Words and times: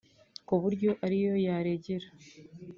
ku 0.47 0.55
buryo 0.61 0.89
ari 1.05 1.17
yo 1.25 1.33
yaregera 1.45 2.07